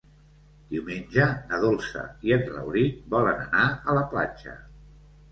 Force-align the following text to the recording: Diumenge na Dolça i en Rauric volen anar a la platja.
Diumenge 0.69 1.25
na 1.51 1.59
Dolça 1.65 2.05
i 2.29 2.33
en 2.37 2.41
Rauric 2.53 2.95
volen 3.15 3.43
anar 3.43 3.67
a 3.93 3.95
la 3.99 4.03
platja. 4.15 4.55